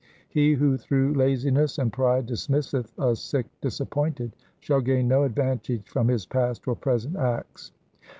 [0.01, 5.87] 1' He who through laziness and pride dismisseth a Sikh disappointed, shall gain no advantage
[5.87, 7.71] from his past or present acts.